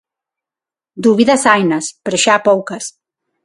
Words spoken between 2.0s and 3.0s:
pero xa poucas.